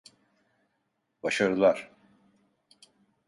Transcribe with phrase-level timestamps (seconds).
[1.23, 1.91] Başarılar.